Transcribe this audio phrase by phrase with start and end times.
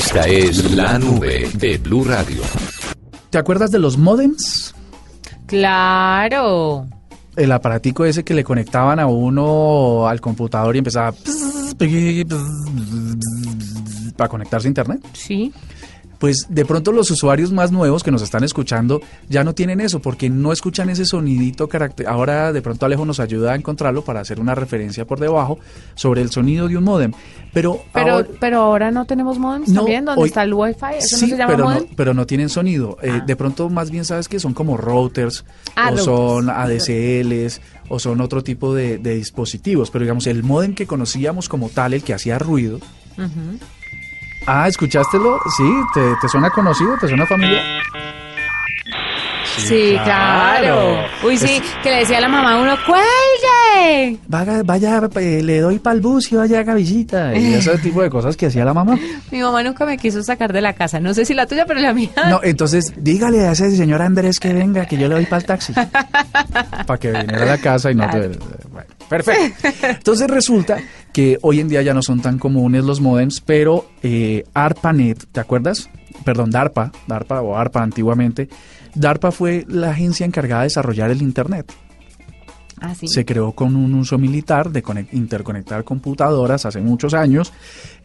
[0.00, 2.40] Esta es la nube de Blue Radio.
[3.28, 4.74] ¿Te acuerdas de los modems?
[5.46, 6.86] Claro.
[7.36, 11.12] El aparatico ese que le conectaban a uno al computador y empezaba
[14.16, 15.06] para conectarse a internet.
[15.12, 15.52] Sí
[16.20, 20.00] pues de pronto los usuarios más nuevos que nos están escuchando ya no tienen eso
[20.00, 22.06] porque no escuchan ese sonidito carácter.
[22.06, 25.58] Ahora de pronto Alejo nos ayuda a encontrarlo para hacer una referencia por debajo
[25.96, 27.12] sobre el sonido de un modem.
[27.52, 31.24] Pero, pero, ahora, pero ahora no tenemos modems también, donde está el wifi, eso sí,
[31.24, 31.82] no se llama pero modem?
[31.82, 32.96] No, pero no tienen sonido.
[33.02, 33.24] Eh, Ah.
[33.26, 36.04] de pronto más bien sabes que son como routers Ah, o routers.
[36.04, 39.90] son ADSLs o son otro tipo de, de dispositivos.
[39.90, 42.78] Pero digamos, el modem que conocíamos como tal, el que hacía ruido.
[44.46, 45.40] Ah, ¿escuchástelo?
[45.56, 46.96] Sí, ¿te, te suena conocido?
[46.98, 47.62] ¿Te suena familiar?
[49.58, 51.04] Sí, claro.
[51.22, 54.18] Uy, sí, que le decía a la mamá a uno, ¡cuelgue!
[54.26, 57.36] Vaya, vaya eh, le doy pa'l bus y vaya haga visita.
[57.36, 58.98] Y ese tipo de cosas que hacía la mamá.
[59.30, 61.00] Mi mamá nunca me quiso sacar de la casa.
[61.00, 62.10] No sé si la tuya, pero la mía.
[62.28, 65.46] No, entonces dígale a ese señor Andrés que venga, que yo le doy para el
[65.46, 65.72] taxi.
[66.86, 68.28] Para que viniera a la casa y no te...
[68.68, 69.68] Bueno, perfecto.
[69.82, 70.78] Entonces resulta
[71.12, 75.40] que hoy en día ya no son tan comunes los modems, pero eh, ARPANET, ¿te
[75.40, 75.90] acuerdas?
[76.24, 78.48] Perdón, DARPA, DARPA o ARPA antiguamente.
[78.94, 81.72] DARPA fue la agencia encargada de desarrollar el Internet.
[82.82, 87.52] Ah, se creó con un uso militar de conec- interconectar computadoras hace muchos años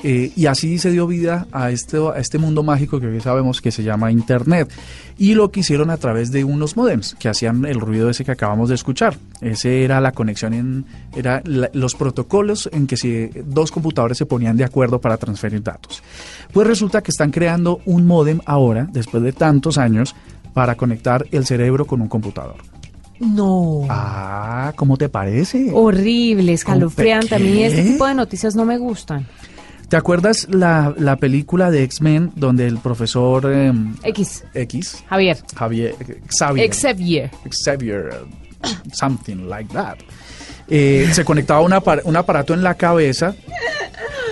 [0.03, 3.61] eh, y así se dio vida a este, a este mundo mágico que hoy sabemos
[3.61, 4.69] que se llama Internet
[5.17, 8.31] y lo que hicieron a través de unos modems que hacían el ruido ese que
[8.33, 9.17] acabamos de escuchar.
[9.39, 10.85] Ese era la conexión en
[11.15, 15.63] era la- los protocolos en que si dos computadores se ponían de acuerdo para transferir
[15.63, 16.03] datos.
[16.51, 20.15] Pues resulta que están creando un modem ahora, después de tantos años,
[20.53, 22.55] para conectar el cerebro con un computador.
[23.19, 23.85] No.
[23.89, 25.71] Ah, ¿cómo te parece?
[25.73, 27.35] Horrible, escalofriante.
[27.35, 29.25] A mí este tipo de noticias no me gustan.
[29.89, 35.37] ¿Te acuerdas la, la película de X-Men donde el profesor em, X, X, Javier.
[35.55, 35.95] Javier,
[36.27, 37.31] Xavier, Xavier.
[37.51, 38.09] Xavier,
[38.63, 39.97] uh, something like that,
[40.67, 43.35] eh, se conectaba una apar- un aparato en la cabeza?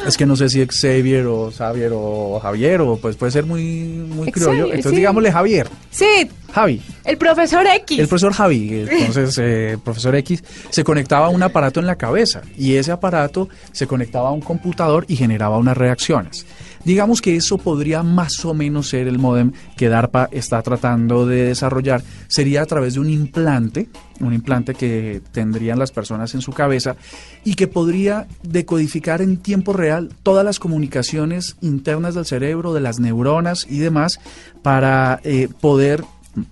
[0.08, 3.64] Es que no sé si Xavier o Xavier o Javier o pues puede ser muy
[3.64, 4.66] muy criollo.
[4.66, 4.96] Entonces sí.
[4.98, 6.82] digámosle Javier, Sí, Javi.
[7.06, 8.00] El profesor X.
[8.00, 12.42] El profesor Javi, entonces eh, profesor X, se conectaba a un aparato en la cabeza
[12.58, 16.46] y ese aparato se conectaba a un computador y generaba unas reacciones.
[16.86, 21.46] Digamos que eso podría más o menos ser el modem que DARPA está tratando de
[21.46, 22.04] desarrollar.
[22.28, 23.88] Sería a través de un implante,
[24.20, 26.98] un implante que tendrían las personas en su cabeza
[27.46, 33.00] y que podría decodificar en tiempo real todas las comunicaciones internas del cerebro, de las
[33.00, 34.20] neuronas y demás,
[34.62, 36.04] para eh, poder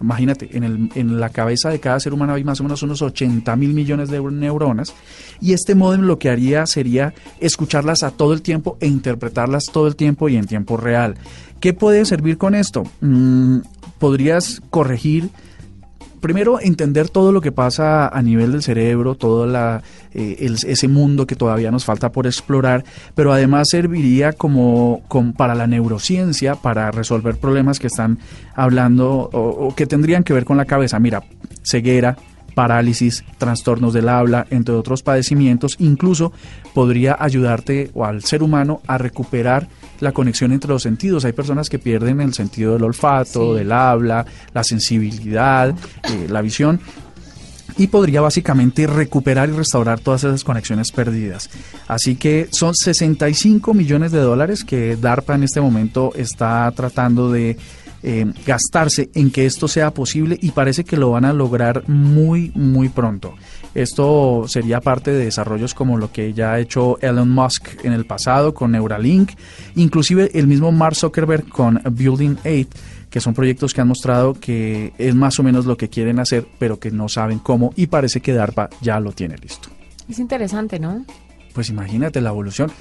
[0.02, 3.02] imagínate, en, el- en la cabeza de cada ser humano hay más o menos unos
[3.02, 4.94] 80 mil millones de neuronas
[5.40, 9.88] y este modem lo que haría sería escucharlas a todo el tiempo e interpretarlas todo
[9.88, 11.16] el tiempo y en tiempo real.
[11.59, 12.84] ¿Qué puede servir con esto?
[13.02, 13.58] Mm,
[14.00, 15.30] podrías corregir
[16.21, 19.81] primero entender todo lo que pasa a nivel del cerebro, todo la,
[20.13, 25.33] eh, el- ese mundo que todavía nos falta por explorar, pero además serviría como, com-
[25.33, 28.19] para la neurociencia, para resolver problemas que están
[28.55, 30.99] hablando o, o que tendrían que ver con la cabeza.
[30.99, 31.23] Mira,
[31.63, 32.17] ceguera,
[32.53, 36.31] parálisis, trastornos del habla, entre otros padecimientos, incluso
[36.73, 39.67] podría ayudarte o al ser humano a recuperar
[40.00, 41.25] la conexión entre los sentidos.
[41.25, 43.59] Hay personas que pierden el sentido del olfato, Sí.
[43.59, 45.69] del habla, la sensibilidad,
[46.03, 46.79] eh, la visión
[47.78, 51.50] y podría básicamente recuperar y restaurar todas esas conexiones perdidas.
[51.88, 57.57] Así que son 65 millones de dólares que DARPA en este momento está tratando de
[58.03, 62.51] eh, gastarse en que esto sea posible y parece que lo van a lograr muy,
[62.56, 63.36] muy pronto.
[63.74, 68.06] Esto sería parte de desarrollos como lo que ya ha hecho Elon Musk en el
[68.06, 69.31] pasado con Neuralink,
[69.75, 72.68] inclusive el mismo Mark Zuckerberg con Building 8
[73.12, 76.48] que son proyectos que han mostrado que es más o menos lo que quieren hacer,
[76.57, 79.69] pero que no saben cómo y parece que DARPA ya lo tiene listo.
[80.09, 81.06] Es interesante, ¿no?
[81.53, 82.71] Pues imagínate la evolución.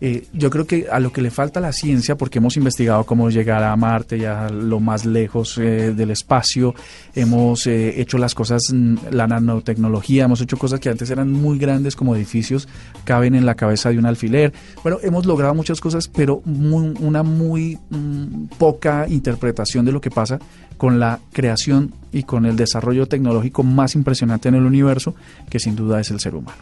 [0.00, 3.30] Eh, yo creo que a lo que le falta la ciencia, porque hemos investigado cómo
[3.30, 6.74] llegar a Marte y a lo más lejos eh, del espacio,
[7.14, 11.58] hemos eh, hecho las cosas, mm, la nanotecnología, hemos hecho cosas que antes eran muy
[11.58, 12.68] grandes como edificios,
[13.04, 14.52] caben en la cabeza de un alfiler.
[14.82, 20.38] Bueno, hemos logrado muchas cosas, pero una muy mm, poca interpretación de lo que pasa
[20.76, 25.14] con la creación y con el desarrollo tecnológico más impresionante en el universo,
[25.50, 26.58] que sin duda es el ser humano.